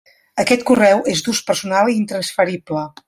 [0.43, 2.87] Aquest correu és d'ús personal i intransferible.